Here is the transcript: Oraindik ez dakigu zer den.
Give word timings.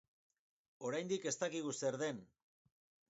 Oraindik 0.89 1.27
ez 1.33 1.35
dakigu 1.43 1.75
zer 1.83 1.99
den. 2.05 2.25